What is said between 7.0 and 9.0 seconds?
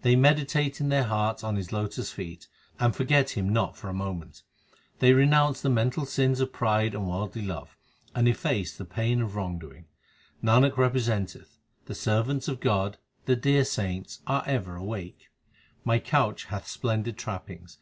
worldly love, and efface the